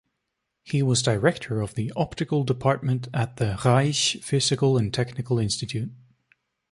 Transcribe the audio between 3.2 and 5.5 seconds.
the Reich Physical and Technical